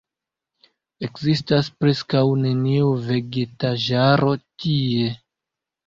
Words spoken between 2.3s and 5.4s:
neniu vegetaĵaro tie.